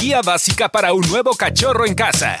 [0.00, 2.38] Guía básica para un nuevo cachorro en casa.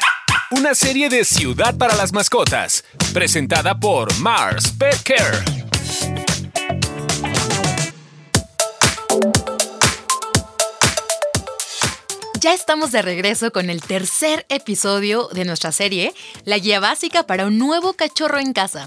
[0.50, 5.62] Una serie de Ciudad para las Mascotas, presentada por Mars Pet Care.
[12.42, 16.12] Ya estamos de regreso con el tercer episodio de nuestra serie,
[16.44, 18.84] La Guía Básica para un nuevo cachorro en casa.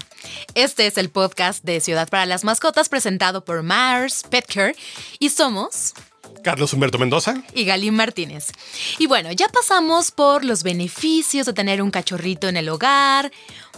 [0.54, 4.76] Este es el podcast de Ciudad para las Mascotas presentado por Mars Petcare
[5.18, 5.94] y somos
[6.42, 8.52] Carlos Humberto Mendoza y Galín Martínez.
[8.98, 13.32] Y bueno, ya pasamos por los beneficios de tener un cachorrito en el hogar,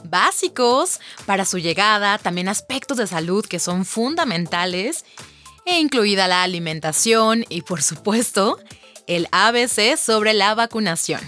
[0.05, 5.05] básicos para su llegada, también aspectos de salud que son fundamentales,
[5.65, 8.59] e incluida la alimentación y por supuesto
[9.06, 11.20] el ABC sobre la vacunación.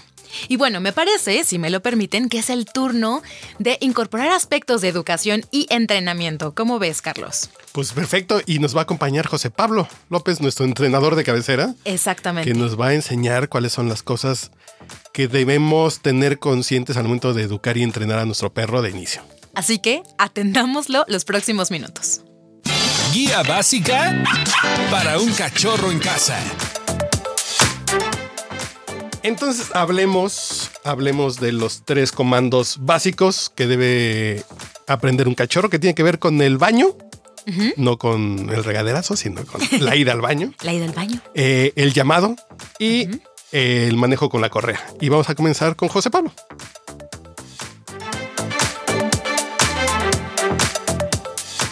[0.48, 3.22] Y bueno, me parece, si me lo permiten, que es el turno
[3.58, 6.54] de incorporar aspectos de educación y entrenamiento.
[6.54, 7.50] ¿Cómo ves, Carlos?
[7.72, 11.74] Pues perfecto, y nos va a acompañar José Pablo López, nuestro entrenador de cabecera.
[11.84, 12.50] Exactamente.
[12.50, 14.50] Que nos va a enseñar cuáles son las cosas
[15.12, 19.22] que debemos tener conscientes al momento de educar y entrenar a nuestro perro de inicio.
[19.54, 22.22] Así que atendámoslo los próximos minutos.
[23.12, 24.24] Guía básica
[24.90, 26.38] para un cachorro en casa.
[29.22, 34.44] Entonces hablemos, hablemos de los tres comandos básicos que debe
[34.86, 36.96] aprender un cachorro que tiene que ver con el baño,
[37.76, 40.52] no con el regaderazo, sino con la ida al baño.
[40.62, 41.20] La ida al baño.
[41.34, 42.36] Eh, el llamado
[42.78, 43.08] y
[43.52, 44.80] el manejo con la correa.
[45.00, 46.32] Y vamos a comenzar con José Pablo.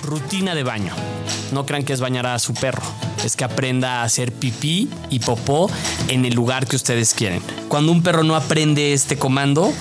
[0.02, 0.94] Rutina de baño.
[1.52, 2.82] No crean que es bañar a su perro
[3.24, 5.70] es que aprenda a hacer pipí y popó
[6.08, 7.42] en el lugar que ustedes quieren.
[7.68, 9.72] Cuando un perro no aprende este comando,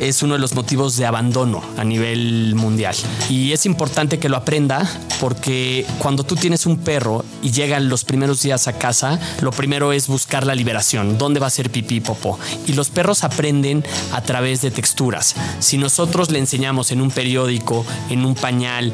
[0.00, 2.94] es uno de los motivos de abandono a nivel mundial.
[3.28, 4.88] Y es importante que lo aprenda
[5.20, 9.92] porque cuando tú tienes un perro y llegan los primeros días a casa, lo primero
[9.92, 12.38] es buscar la liberación, dónde va a ser pipí popó.
[12.66, 15.34] Y los perros aprenden a través de texturas.
[15.60, 18.92] Si nosotros le enseñamos en un periódico, en un pañal,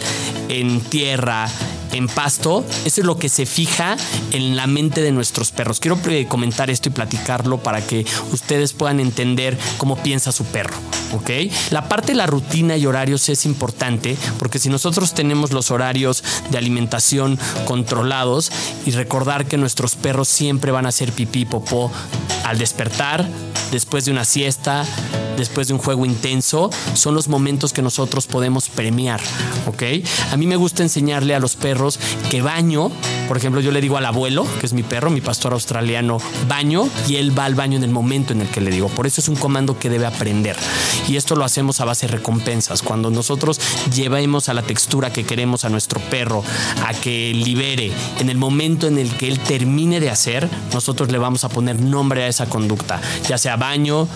[0.48, 1.48] en tierra,
[1.92, 3.96] en pasto, eso es lo que se fija
[4.32, 5.80] en la mente de nuestros perros.
[5.80, 5.98] Quiero
[6.28, 10.76] comentar esto y platicarlo para que ustedes puedan entender cómo piensa su perro.
[11.12, 11.30] ¿ok?
[11.70, 16.24] La parte de la rutina y horarios es importante porque si nosotros tenemos los horarios
[16.50, 18.50] de alimentación controlados
[18.86, 21.90] y recordar que nuestros perros siempre van a hacer pipí popó
[22.44, 23.28] al despertar,
[23.70, 24.84] después de una siesta,
[25.36, 29.20] después de un juego intenso, son los momentos que nosotros podemos premiar,
[29.66, 29.82] ¿ok?
[30.30, 31.98] A mí me gusta enseñarle a los perros
[32.30, 32.90] que baño,
[33.28, 36.18] por ejemplo, yo le digo al abuelo, que es mi perro, mi pastor australiano,
[36.48, 38.88] baño, y él va al baño en el momento en el que le digo.
[38.88, 40.56] Por eso es un comando que debe aprender.
[41.08, 42.82] Y esto lo hacemos a base de recompensas.
[42.82, 43.60] Cuando nosotros
[43.94, 46.44] llevamos a la textura que queremos a nuestro perro,
[46.86, 51.18] a que libere, en el momento en el que él termine de hacer, nosotros le
[51.18, 54.08] vamos a poner nombre a esa conducta, ya sea baño,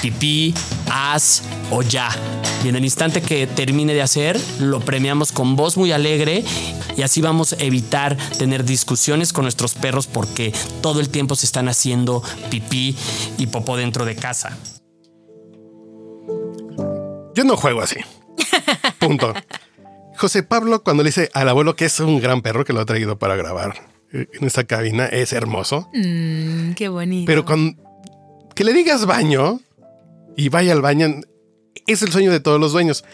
[0.00, 0.54] pipí,
[0.90, 2.08] haz o ya.
[2.64, 6.44] Y en el instante que termine de hacer, lo premiamos con voz muy alegre
[6.96, 11.46] y así vamos a evitar tener discusiones con nuestros perros porque todo el tiempo se
[11.46, 12.96] están haciendo pipí
[13.38, 14.56] y popó dentro de casa.
[17.34, 17.96] Yo no juego así.
[19.00, 19.34] Punto.
[20.16, 22.86] José Pablo, cuando le dice al abuelo que es un gran perro que lo ha
[22.86, 25.88] traído para grabar en esta cabina, es hermoso.
[25.92, 27.26] Mm, qué bonito.
[27.26, 27.80] Pero con
[28.54, 29.60] que le digas baño
[30.36, 31.20] y vaya al baño
[31.86, 33.04] es el sueño de todos los dueños.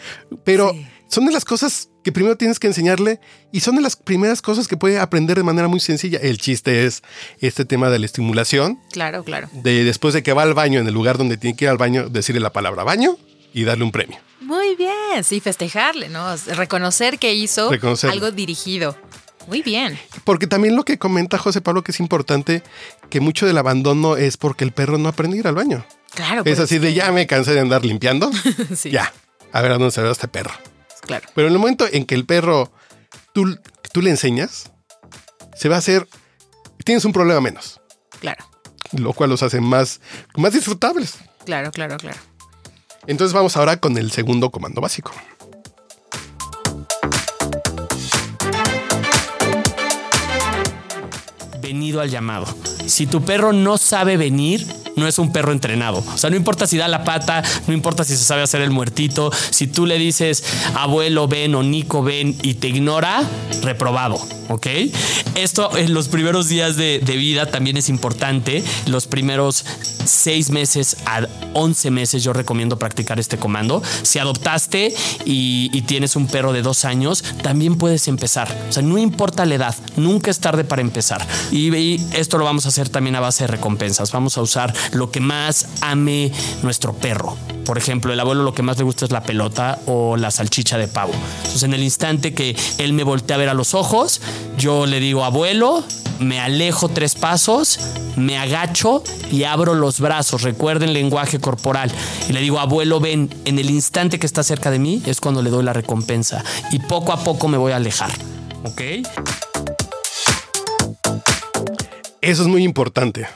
[0.43, 0.73] Pero
[1.11, 3.19] son de las cosas que primero tienes que enseñarle
[3.51, 6.19] y son de las primeras cosas que puede aprender de manera muy sencilla.
[6.19, 7.03] El chiste es
[7.39, 8.79] este tema de la estimulación.
[8.91, 9.49] Claro, claro.
[9.51, 11.77] De después de que va al baño, en el lugar donde tiene que ir al
[11.77, 13.17] baño, decirle la palabra baño
[13.53, 14.19] y darle un premio.
[14.39, 16.35] Muy bien, sí, festejarle, ¿no?
[16.47, 17.69] Reconocer que hizo
[18.03, 18.97] algo dirigido.
[19.47, 19.99] Muy bien.
[20.23, 22.63] Porque también lo que comenta José Pablo que es importante,
[23.09, 25.85] que mucho del abandono es porque el perro no aprendió a ir al baño.
[26.13, 26.43] Claro.
[26.45, 28.31] Es así de ya me cansé de andar limpiando.
[28.75, 28.91] sí.
[28.91, 29.11] Ya,
[29.51, 30.51] a ver a dónde se ve este perro.
[31.01, 31.27] Claro.
[31.33, 32.71] Pero en el momento en que el perro
[33.33, 33.57] tú,
[33.91, 34.71] tú le enseñas,
[35.55, 36.07] se va a hacer,
[36.83, 37.81] tienes un problema menos.
[38.19, 38.45] Claro.
[38.93, 40.01] Lo cual los hace más,
[40.35, 41.15] más disfrutables.
[41.45, 42.19] Claro, claro, claro.
[43.07, 45.11] Entonces vamos ahora con el segundo comando básico.
[51.61, 52.47] Venido al llamado.
[52.85, 56.03] Si tu perro no sabe venir, no es un perro entrenado.
[56.13, 58.71] O sea, no importa si da la pata, no importa si se sabe hacer el
[58.71, 59.31] muertito.
[59.49, 60.43] Si tú le dices
[60.75, 63.23] abuelo ven o Nico ven y te ignora,
[63.61, 64.19] reprobado.
[64.49, 64.67] ¿Ok?
[65.35, 68.63] Esto en los primeros días de, vida también es importante.
[68.85, 69.65] Los primeros
[70.05, 73.81] seis meses a 11 meses yo recomiendo practicar este comando.
[74.01, 74.93] Si adoptaste
[75.25, 78.47] y, tienes un perro de dos años, también puedes empezar.
[78.69, 81.25] O sea, no importa la edad, nunca es tarde para empezar.
[81.51, 84.11] Y, y esto lo vamos a hacer también a base de recompensas.
[84.11, 86.31] Vamos a usar lo que más ame
[86.63, 87.37] nuestro perro.
[87.65, 90.77] Por ejemplo, el abuelo lo que más le gusta es la pelota o la salchicha
[90.77, 91.13] de pavo.
[91.37, 94.21] Entonces, en el instante que él me voltea a ver a los ojos,
[94.57, 95.83] yo le digo, abuelo,
[96.19, 97.79] me alejo tres pasos,
[98.15, 100.43] me agacho y abro los brazos.
[100.43, 101.91] Recuerden lenguaje corporal.
[102.29, 105.41] Y le digo, abuelo, ven, en el instante que está cerca de mí es cuando
[105.41, 106.43] le doy la recompensa.
[106.71, 108.11] Y poco a poco me voy a alejar.
[108.63, 108.81] ¿Ok?
[112.21, 113.27] Eso es muy importante.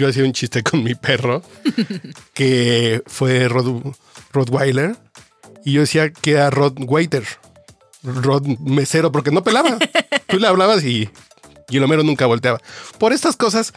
[0.00, 1.42] Yo hacía un chiste con mi perro
[2.32, 3.82] que fue Rod,
[4.32, 4.96] Rottweiler
[5.62, 7.22] y yo decía que era Rod Waiter,
[8.02, 9.78] Rod mesero, porque no pelaba.
[10.26, 11.10] Tú le hablabas y,
[11.68, 12.62] y el Homero nunca volteaba.
[12.96, 13.74] Por estas cosas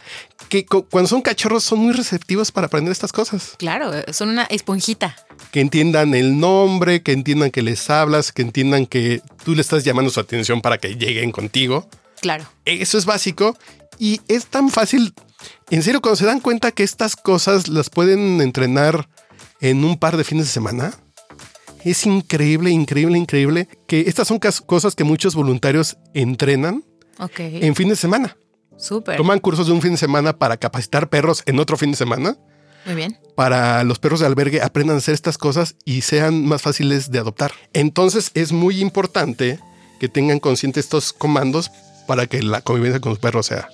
[0.48, 3.56] que cuando son cachorros son muy receptivos para aprender estas cosas.
[3.58, 5.14] Claro, son una esponjita.
[5.52, 9.84] Que entiendan el nombre, que entiendan que les hablas, que entiendan que tú le estás
[9.84, 11.86] llamando su atención para que lleguen contigo.
[12.22, 12.46] Claro.
[12.64, 13.58] Eso es básico
[13.98, 15.12] y es tan fácil.
[15.74, 19.08] En serio, cuando se dan cuenta que estas cosas las pueden entrenar
[19.60, 20.94] en un par de fines de semana,
[21.84, 26.84] es increíble, increíble, increíble que estas son cosas que muchos voluntarios entrenan
[27.38, 28.36] en fin de semana.
[28.76, 29.16] Súper.
[29.16, 32.36] Toman cursos de un fin de semana para capacitar perros en otro fin de semana.
[32.86, 33.18] Muy bien.
[33.34, 37.18] Para los perros de albergue aprendan a hacer estas cosas y sean más fáciles de
[37.18, 37.50] adoptar.
[37.72, 39.58] Entonces es muy importante
[39.98, 41.72] que tengan conscientes estos comandos
[42.06, 43.68] para que la convivencia con los perros sea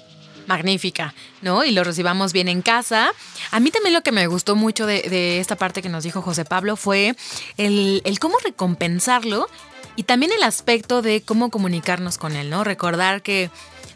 [0.51, 1.65] magnífica, ¿no?
[1.65, 3.13] Y lo recibamos bien en casa.
[3.53, 6.45] A mí también lo que me gustó mucho de, esta parte que nos dijo José
[6.45, 7.15] Pablo fue
[7.57, 9.49] el, el, cómo recompensarlo
[9.95, 12.65] y también el aspecto de cómo comunicarnos con él, ¿no?
[12.65, 13.49] Recordar que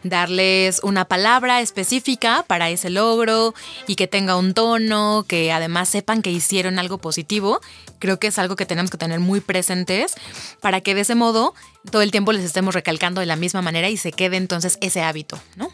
[0.05, 3.53] darles una palabra específica para ese logro
[3.89, 7.61] y que tenga un tono, que además sepan que hicieron algo positivo,
[7.99, 10.15] creo que es algo que tenemos que tener muy presentes
[10.61, 11.55] para que de ese modo
[11.91, 15.03] todo el tiempo les estemos recalcando de la misma manera y se quede entonces ese
[15.03, 15.71] hábito, ¿no?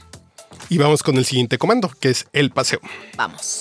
[0.70, 2.80] Y vamos con el siguiente comando, que es el paseo.
[3.16, 3.58] Vamos.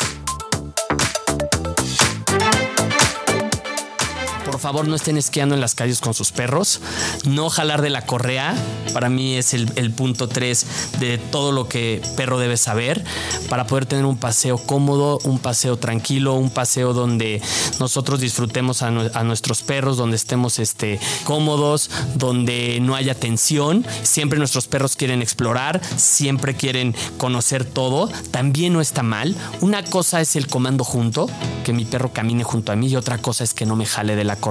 [4.60, 6.82] Por favor, no estén esquiando en las calles con sus perros.
[7.24, 8.54] No jalar de la correa.
[8.92, 10.66] Para mí es el, punto 3
[11.00, 13.02] de todo lo que perro debe saber
[13.48, 17.42] para poder tener un paseo cómodo, un paseo tranquilo, un paseo donde
[17.80, 18.92] nosotros disfrutemos a,
[19.24, 23.86] nuestros perros, donde estemos este, cómodos, donde no haya tensión.
[24.04, 28.10] Siempre nuestros perros quieren explorar, siempre quieren conocer todo.
[28.32, 29.38] También no está mal.
[29.62, 31.30] Una cosa es el comando junto,
[31.64, 34.18] que mi perro camine junto a mí, y otra cosa es que no me jale
[34.18, 34.49] de la correa.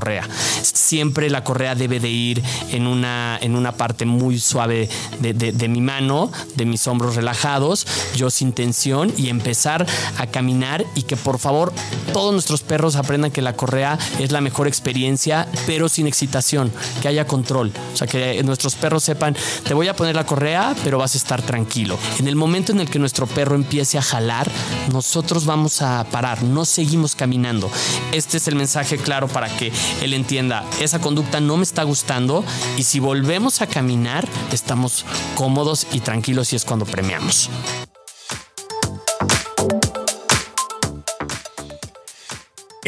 [0.62, 4.88] Siempre la correa debe de ir en una, en una parte muy suave
[5.20, 7.86] de, mi mano, de mis hombros relajados,
[8.16, 9.86] yo sin tensión y empezar
[10.16, 11.72] a caminar y que por favor
[12.12, 16.72] todos nuestros perros aprendan que la correa es la mejor experiencia, pero sin excitación,
[17.02, 17.72] que haya control.
[17.92, 21.18] O sea, que nuestros perros sepan, te voy a poner la correa, pero vas a
[21.18, 21.98] estar tranquilo.
[22.18, 24.50] En el momento en el que nuestro perro empiece a jalar,
[24.92, 27.70] nosotros vamos a parar, no seguimos caminando.
[28.12, 29.72] Este es el mensaje claro para que
[30.02, 32.44] él entienda, esa conducta no me está gustando
[32.76, 35.04] y si volvemos a caminar, estamos
[35.34, 37.50] cómodos y tranquilos y es cuando premiamos.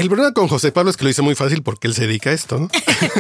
[0.01, 2.31] El problema con José Pablo es que lo hice muy fácil porque él se dedica
[2.31, 2.71] a esto, ¿no?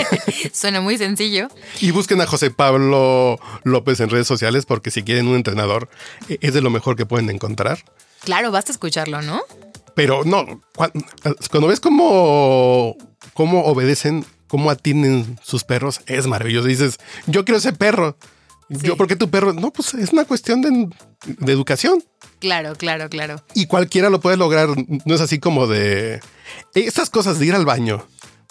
[0.54, 1.48] Suena muy sencillo.
[1.78, 5.90] Y busquen a José Pablo López en redes sociales porque si quieren un entrenador
[6.30, 7.84] e-, es de lo mejor que pueden encontrar.
[8.24, 9.42] Claro, basta escucharlo, ¿no?
[10.00, 10.62] Pero no,
[11.50, 12.96] cuando, ves cómo,
[13.34, 16.68] cómo obedecen, cómo atienden sus perros, es maravilloso.
[16.68, 18.16] Dices, yo quiero ese perro.
[18.70, 19.52] Yo, ¿por qué tu perro?
[19.52, 22.02] No, pues es una cuestión de, educación.
[22.38, 23.44] Claro, claro, claro.
[23.52, 24.70] Y cualquiera lo puede lograr.
[25.04, 26.20] No es así como de
[26.72, 28.02] estas cosas de ir al baño,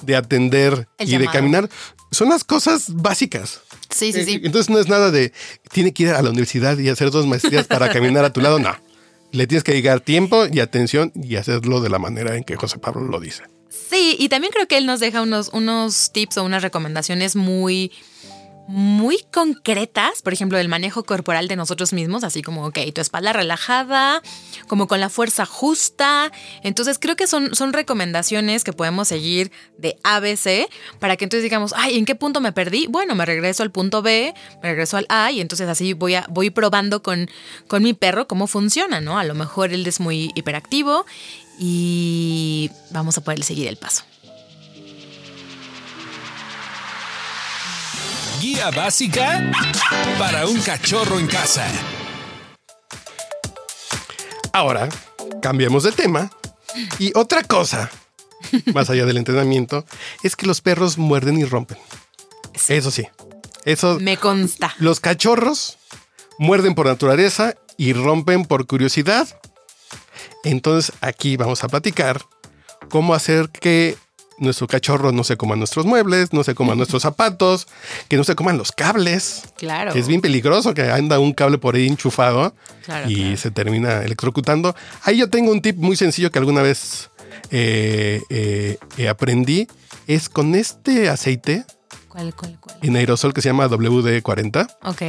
[0.04, 1.68] de atender y de caminar,
[2.12, 3.62] son las cosas básicas.
[3.90, 4.40] Sí, sí, sí.
[4.44, 5.34] Entonces no es nada de
[5.72, 8.60] tiene que ir a la universidad y hacer dos maestrías para caminar a tu lado.
[8.60, 8.89] No
[9.32, 12.80] le tienes que llegar tiempo y atención y hacerlo de la manera en que José
[12.80, 13.44] Pablo lo dice.
[13.70, 17.92] Sí, y también creo que él nos deja unos, unos tips o unas recomendaciones muy,
[18.70, 23.34] muy concretas, por ejemplo, el manejo corporal de nosotros mismos, así como, ok, tu espalda
[23.34, 24.22] relajada,
[24.68, 26.32] como con la fuerza justa.
[26.62, 31.74] Entonces creo que son, son recomendaciones que podemos seguir de ABC para que entonces digamos,
[31.76, 32.86] ay, ¿en qué punto me perdí?
[32.86, 36.28] Bueno, me regreso al punto B, me regreso al A y entonces así voy, a,
[36.30, 37.28] voy probando con,
[37.68, 39.18] con mi perro cómo funciona, ¿no?
[39.18, 41.08] A lo mejor él es muy hiperactivo
[41.58, 44.04] y vamos a poderle seguir el paso.
[48.40, 49.52] Guía básica
[50.18, 51.68] para un cachorro en casa.
[54.54, 54.88] Ahora,
[55.42, 56.32] cambiemos de tema.
[57.00, 57.90] Y otra cosa,
[58.74, 59.86] más allá del entrenamiento,
[60.24, 61.78] es que los perros muerden y rompen.
[62.70, 63.08] Eso sí.
[63.66, 64.00] Eso.
[64.00, 64.74] Me consta.
[64.78, 65.78] Los cachorros
[66.38, 69.28] muerden por naturaleza y rompen por curiosidad.
[70.46, 72.22] Entonces aquí vamos a platicar
[72.90, 73.98] cómo hacer que
[74.40, 77.68] nuestro cachorro no se coma nuestros muebles, no se coma nuestros zapatos,
[78.08, 79.44] que no se coman los cables.
[79.58, 79.94] Claro.
[79.94, 82.54] Que es bien peligroso que anda un cable por ahí enchufado
[82.86, 83.38] Claro, y claro.
[83.38, 84.76] se termina electrocutando.
[85.04, 87.10] Ahí yo tengo un tip muy sencillo que alguna vez
[87.52, 89.68] eh, eh, eh, aprendí.
[90.08, 91.66] Es con este aceite
[92.08, 92.78] ¿Cuál, cuál, cuál?
[92.82, 94.68] en aerosol que se llama WD-40.
[94.84, 95.02] Ok,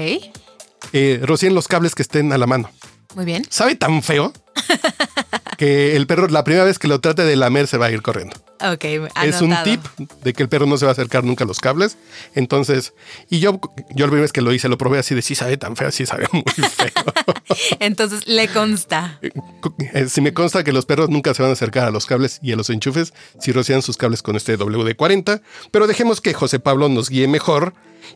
[0.93, 2.71] Eh, rocíen los cables que estén a la mano.
[3.15, 3.45] muy bien.
[3.49, 4.33] Sabe tan feo
[5.61, 8.01] que el perro la primera vez que lo trate de lamer se va a ir
[8.01, 8.35] corriendo.
[8.63, 8.83] Ok,
[9.23, 9.85] Es un tip
[10.23, 11.99] de que el perro no se va a acercar nunca a los cables.
[12.35, 12.95] Entonces,
[13.29, 15.59] y yo, yo la primera vez que lo hice, lo probé así de sí sabe
[15.59, 17.05] tan feo, sí sabe muy feo.
[17.79, 19.21] Entonces le consta.
[19.21, 22.39] Eh, si me consta que los perros nunca se van a acercar a los cables
[22.41, 26.59] y a los enchufes si rocian sus cables con este WD-40, pero dejemos que José
[26.59, 27.75] Pablo nos guíe mejor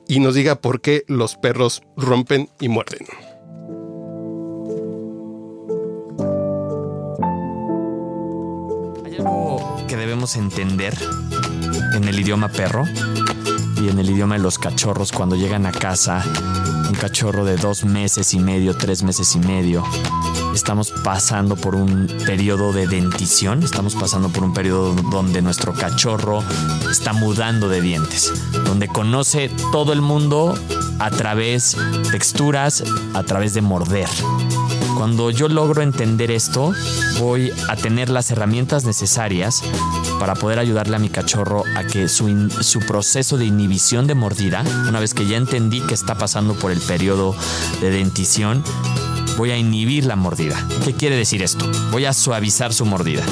[0.09, 3.07] y nos diga por qué los perros rompen y muerden.
[9.19, 10.97] Algo que debemos entender
[11.95, 12.85] en el idioma perro
[13.81, 16.25] y en el idioma de los cachorros cuando llegan a casa.
[16.89, 19.85] Un cachorro de dos meses y medio, tres meses y medio.
[20.53, 23.63] Estamos pasando por un periodo de dentición.
[23.63, 26.43] Estamos pasando por un periodo donde nuestro cachorro
[26.91, 28.33] está mudando de dientes.
[28.65, 30.59] Donde conoce todo el mundo
[30.99, 32.83] a través de texturas,
[33.15, 34.09] a través de morder.
[35.05, 36.73] Cuando yo logro entender esto,
[37.19, 39.63] voy a tener las herramientas necesarias
[40.19, 44.65] para poder ayudarle a mi cachorro a que su, su proceso de inhibición de mordida,
[44.89, 47.37] una vez que ya entendí que está pasando por el periodo
[47.83, 48.65] de dentición,
[49.37, 50.57] voy a inhibir la mordida.
[50.87, 51.71] ¿Qué quiere decir esto?
[51.91, 53.25] Voy a suavizar su mordida.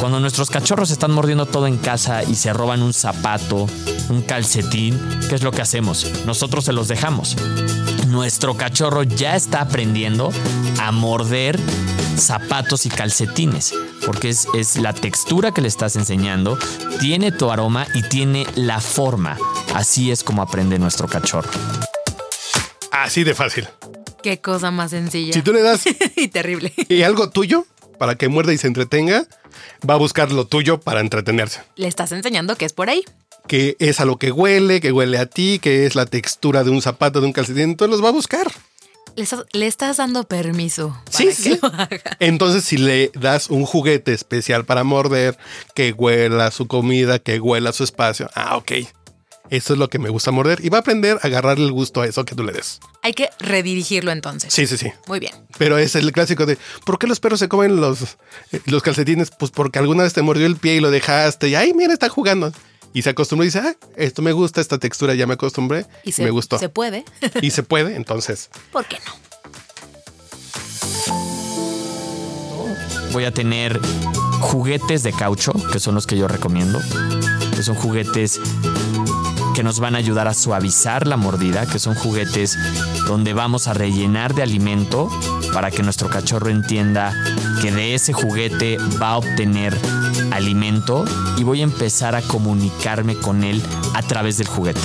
[0.00, 3.68] Cuando nuestros cachorros están mordiendo todo en casa y se roban un zapato,
[4.08, 6.10] un calcetín, ¿qué es lo que hacemos?
[6.26, 7.36] Nosotros se los dejamos
[8.14, 10.32] nuestro cachorro ya está aprendiendo
[10.80, 11.58] a morder
[12.16, 13.74] zapatos y calcetines,
[14.06, 16.56] porque es, es la textura que le estás enseñando,
[17.00, 19.36] tiene tu aroma y tiene la forma.
[19.74, 21.50] Así es como aprende nuestro cachorro.
[22.92, 23.68] Así de fácil.
[24.22, 25.32] Qué cosa más sencilla.
[25.32, 25.82] Si tú le das
[26.16, 26.72] y terrible.
[26.88, 27.66] y algo tuyo
[27.98, 29.26] para que muerda y se entretenga,
[29.88, 31.62] va a buscar lo tuyo para entretenerse.
[31.74, 33.04] Le estás enseñando que es por ahí.
[33.46, 36.70] Que es a lo que huele, que huele a ti, que es la textura de
[36.70, 38.50] un zapato, de un calcetín, entonces los va a buscar.
[39.16, 40.88] Le estás, le estás dando permiso.
[41.04, 41.58] Para Sí, que sí.
[41.62, 42.00] lo haga.
[42.20, 45.36] Entonces, si le das un juguete especial para morder,
[45.74, 48.72] que huela su comida, que huela su espacio, ah, ok.
[49.50, 52.00] Eso es lo que me gusta morder y va a aprender a agarrarle el gusto
[52.00, 52.80] a eso que tú le des.
[53.02, 54.52] Hay que redirigirlo entonces.
[54.52, 54.90] Sí, sí, sí.
[55.06, 55.34] Muy bien.
[55.58, 58.16] Pero es el clásico de ¿por qué los perros se comen los,
[58.52, 59.30] eh, los calcetines?
[59.30, 62.08] Pues porque alguna vez te mordió el pie y lo dejaste y ay, mira, está
[62.08, 62.52] jugando.
[62.94, 66.10] Y se acostumbró y dice, ah, esto me gusta, esta textura ya me acostumbré Y
[66.10, 66.58] y se, me gustó.
[66.58, 67.04] se puede.
[67.42, 68.48] Y se puede, entonces.
[68.72, 69.12] ¿Por qué no?
[73.12, 73.80] Voy a tener
[74.40, 76.80] juguetes de caucho, que son los que yo recomiendo,
[77.54, 78.40] que son juguetes
[79.54, 82.56] que nos van a ayudar a suavizar la mordida, que son juguetes
[83.06, 85.08] donde vamos a rellenar de alimento
[85.52, 87.12] para que nuestro cachorro entienda
[87.60, 89.76] que de ese juguete va a obtener
[90.32, 91.04] alimento
[91.38, 93.62] y voy a empezar a comunicarme con él
[93.94, 94.80] a través del juguete.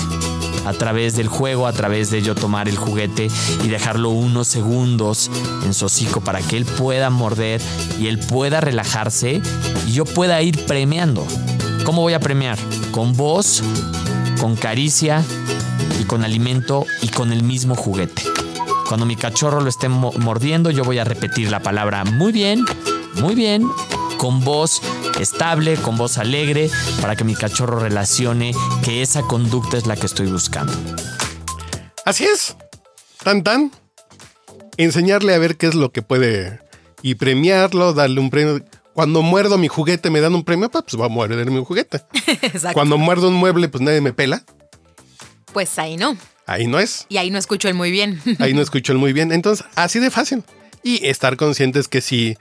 [0.66, 3.30] A través del juego, a través de yo tomar el juguete
[3.64, 5.32] y dejarlo unos segundos
[5.66, 7.62] en su hocico para que él pueda morder
[8.00, 9.42] y él pueda relajarse
[9.88, 11.26] y yo pueda ir premiando.
[11.86, 12.58] ¿Cómo voy a premiar?
[12.92, 13.64] Con voz,
[14.40, 15.24] con caricia
[16.00, 18.22] y con alimento y con el mismo juguete.
[18.88, 22.64] Cuando mi cachorro lo esté mo- mordiendo, yo voy a repetir la palabra muy bien,
[23.16, 23.64] muy bien,
[24.18, 24.82] con voz
[25.20, 26.70] estable, con voz alegre,
[27.02, 30.74] para que mi cachorro relacione que esa conducta es la que estoy buscando.
[32.06, 32.56] Así es.
[33.24, 33.72] Tan tan.
[34.78, 36.60] Enseñarle a ver qué es lo que puede
[37.02, 38.64] y premiarlo, darle un premio.
[38.94, 42.02] Cuando muerdo mi juguete me dan un premio, pues va a morder mi juguete.
[42.42, 42.74] Exacto.
[42.74, 44.44] Cuando muerdo un mueble, pues nadie me pela.
[45.54, 46.18] Pues ahí no.
[46.46, 47.06] ahí no es.
[47.10, 48.22] Y ahí no escucho el muy bien.
[48.40, 49.32] Ahí no escucho el muy bien.
[49.32, 50.44] Entonces, así de fácil.
[50.84, 52.38] Y estar conscientes que si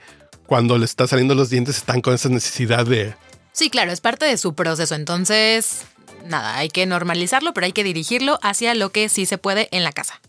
[0.49, 3.13] cuando le está saliendo los dientes están con esa necesidad de...
[3.53, 4.95] Sí, claro, es parte de su proceso.
[4.95, 5.83] Entonces,
[6.25, 9.83] nada, hay que normalizarlo, pero hay que dirigirlo hacia lo que sí se puede en
[9.83, 10.19] la casa.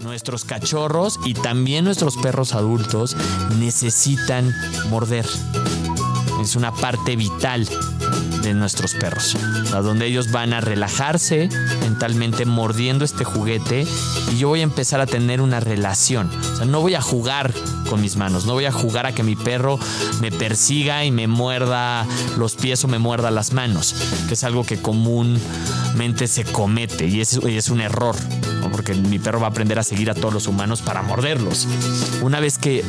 [0.00, 3.16] Nuestros cachorros y también nuestros perros adultos
[3.58, 4.54] necesitan
[4.90, 5.26] morder.
[6.40, 7.68] Es una parte vital
[8.42, 9.36] de nuestros perros,
[9.74, 11.48] a donde ellos van a relajarse
[11.80, 13.86] mentalmente mordiendo este juguete
[14.32, 16.30] y yo voy a empezar a tener una relación.
[16.52, 17.52] O sea, no voy a jugar
[17.90, 19.78] con mis manos, no voy a jugar a que mi perro
[20.20, 23.94] me persiga y me muerda los pies o me muerda las manos,
[24.28, 28.14] que es algo que comúnmente se comete y es, y es un error,
[28.72, 31.66] porque mi perro va a aprender a seguir a todos los humanos para morderlos.
[32.22, 32.84] Una vez que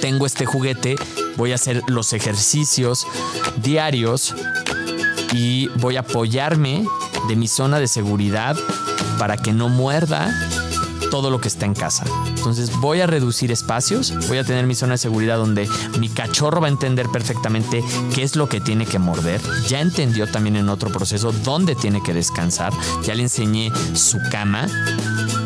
[0.00, 0.96] tengo este juguete,
[1.38, 3.06] voy a hacer los ejercicios
[3.62, 4.34] diarios
[5.32, 6.84] y voy a apoyarme
[7.28, 8.56] de mi zona de seguridad
[9.18, 10.34] para que no muerda
[11.10, 12.04] todo lo que está en casa.
[12.26, 15.68] Entonces voy a reducir espacios, voy a tener mi zona de seguridad donde
[15.98, 17.82] mi cachorro va a entender perfectamente
[18.14, 19.40] qué es lo que tiene que morder.
[19.68, 22.72] Ya entendió también en otro proceso dónde tiene que descansar.
[23.04, 24.66] Ya le enseñé su cama,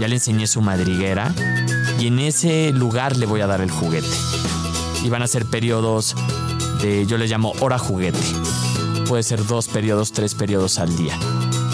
[0.00, 1.34] ya le enseñé su madriguera
[1.98, 4.08] y en ese lugar le voy a dar el juguete.
[5.02, 6.14] Y van a ser periodos
[6.80, 8.18] de, yo les llamo hora juguete.
[9.06, 11.18] Puede ser dos periodos, tres periodos al día.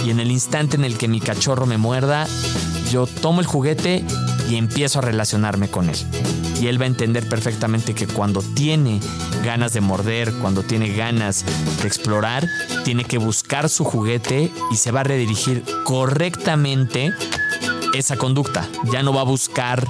[0.05, 2.27] Y en el instante en el que mi cachorro me muerda,
[2.91, 4.05] yo tomo el juguete
[4.51, 5.97] y empiezo a relacionarme con él.
[6.61, 9.01] Y él va a entender perfectamente que cuando tiene
[9.45, 11.45] ganas de morder, cuando tiene ganas
[11.81, 12.49] de explorar,
[12.85, 17.13] tiene que buscar su juguete y se va a redirigir correctamente
[17.95, 18.69] esa conducta.
[18.93, 19.87] Ya no va a buscar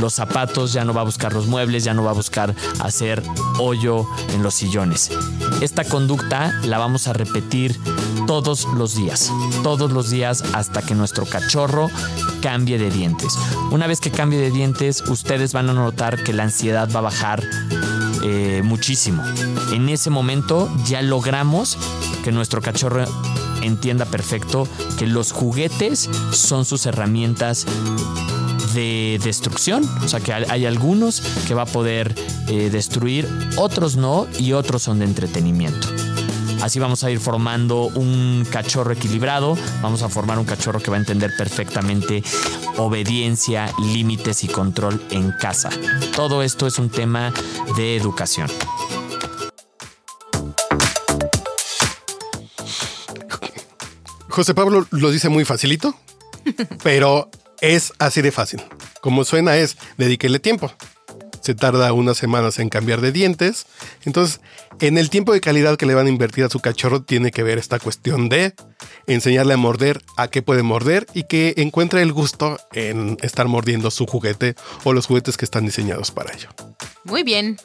[0.00, 3.22] los zapatos, ya no va a buscar los muebles, ya no va a buscar hacer
[3.58, 5.10] hoyo en los sillones.
[5.60, 7.78] Esta conducta la vamos a repetir
[8.26, 11.90] todos los días, todos los días hasta que nuestro cachorro
[12.42, 13.38] cambie de dientes.
[13.70, 17.02] Una vez que cambie de dientes, ustedes van a notar que la ansiedad va a
[17.02, 17.42] bajar
[18.22, 19.22] eh, muchísimo.
[19.72, 21.78] En ese momento ya logramos
[22.24, 23.04] que nuestro cachorro
[23.62, 27.66] entienda perfecto que los juguetes son sus herramientas
[28.76, 29.88] de destrucción.
[30.04, 32.14] O sea que hay algunos que va a poder
[32.46, 35.88] eh, destruir, otros no y otros son de entretenimiento.
[36.62, 40.96] Así vamos a ir formando un cachorro equilibrado, vamos a formar un cachorro que va
[40.96, 42.22] a entender perfectamente
[42.76, 45.70] obediencia, límites y control en casa.
[46.14, 47.32] Todo esto es un tema
[47.76, 48.48] de educación.
[54.28, 55.94] José Pablo lo dice muy facilito,
[56.82, 58.62] pero es así de fácil.
[59.00, 60.72] Como suena es, dedíquele tiempo.
[61.40, 63.66] Se tarda unas semanas en cambiar de dientes.
[64.04, 64.40] Entonces,
[64.80, 67.42] en el tiempo de calidad que le van a invertir a su cachorro, tiene que
[67.42, 68.54] ver esta cuestión de
[69.06, 73.90] enseñarle a morder, a qué puede morder y que encuentre el gusto en estar mordiendo
[73.90, 76.48] su juguete o los juguetes que están diseñados para ello.
[77.04, 77.56] Muy bien.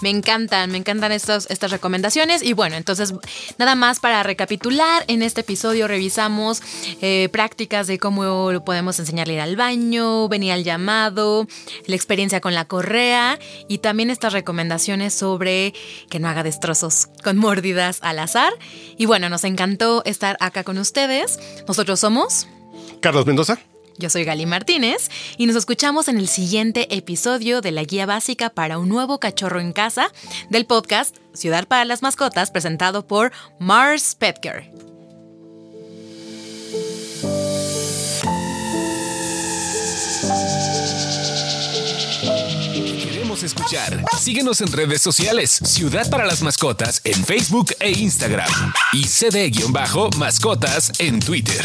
[0.00, 2.42] Me encantan, me encantan estas recomendaciones.
[2.42, 3.12] Y bueno, entonces,
[3.58, 6.62] nada más para recapitular, en este episodio revisamos
[7.02, 11.46] eh, prácticas de cómo podemos enseñarle a ir al baño, venir al llamado,
[11.86, 13.38] la experiencia con la correa
[13.68, 15.74] y también estas recomendaciones sobre
[16.08, 18.52] que no haga destrozos con mordidas al azar.
[18.96, 21.38] Y bueno, nos encantó estar acá con ustedes.
[21.68, 22.48] Nosotros somos...
[23.00, 23.58] Carlos Mendoza.
[23.98, 28.50] Yo soy Gali Martínez y nos escuchamos en el siguiente episodio de la guía básica
[28.50, 30.12] para un nuevo cachorro en casa
[30.50, 34.70] del podcast Ciudad para las Mascotas presentado por Mars Petker.
[43.42, 44.04] Escuchar.
[44.18, 45.60] Síguenos en redes sociales.
[45.64, 48.48] Ciudad para las Mascotas en Facebook e Instagram.
[48.92, 51.64] Y CD-mascotas en Twitter.